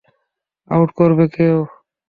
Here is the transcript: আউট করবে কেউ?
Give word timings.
আউট 0.69 0.89
করবে 0.99 1.25
কেউ? 1.35 1.57